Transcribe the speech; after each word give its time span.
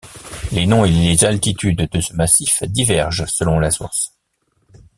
Les 0.51 0.65
noms 0.65 0.83
et 0.83 0.89
les 0.89 1.25
altitudes 1.25 1.77
de 1.87 2.01
ce 2.01 2.13
massif 2.15 2.63
divergent 2.63 3.27
selon 3.27 3.59
la 3.59 3.69
source. 3.69 4.17